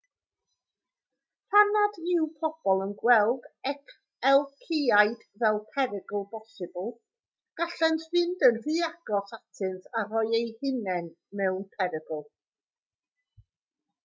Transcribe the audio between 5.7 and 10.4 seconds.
perygl posibl gallent fynd yn rhy agos atynt a rhoi